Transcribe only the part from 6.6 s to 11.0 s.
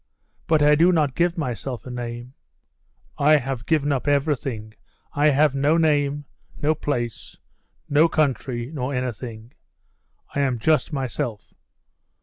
place, no country, nor anything. I am just